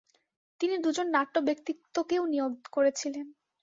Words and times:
তিনি 0.61 0.75
দুজন 0.77 1.07
নাট্য 1.15 1.35
ব্যক্তিত্বকেও 1.47 2.23
নিয়োগ 2.25 2.53
করেছিলেন। 2.75 3.25